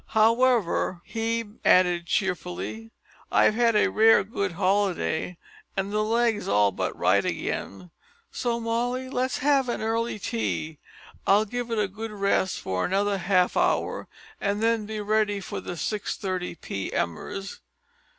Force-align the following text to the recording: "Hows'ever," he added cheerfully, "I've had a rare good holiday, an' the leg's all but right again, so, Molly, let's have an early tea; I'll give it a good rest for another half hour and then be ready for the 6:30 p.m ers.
"Hows'ever," 0.15 0.99
he 1.03 1.45
added 1.63 2.07
cheerfully, 2.07 2.89
"I've 3.31 3.53
had 3.53 3.75
a 3.75 3.89
rare 3.89 4.23
good 4.23 4.53
holiday, 4.53 5.37
an' 5.77 5.91
the 5.91 6.03
leg's 6.03 6.47
all 6.47 6.71
but 6.71 6.97
right 6.97 7.23
again, 7.23 7.91
so, 8.31 8.59
Molly, 8.59 9.09
let's 9.11 9.37
have 9.45 9.69
an 9.69 9.79
early 9.83 10.17
tea; 10.17 10.79
I'll 11.27 11.45
give 11.45 11.69
it 11.69 11.77
a 11.77 11.87
good 11.87 12.09
rest 12.09 12.59
for 12.61 12.83
another 12.83 13.19
half 13.19 13.55
hour 13.55 14.07
and 14.39 14.63
then 14.63 14.87
be 14.87 14.99
ready 15.01 15.39
for 15.39 15.61
the 15.61 15.73
6:30 15.73 16.59
p.m 16.61 17.15
ers. 17.19 17.59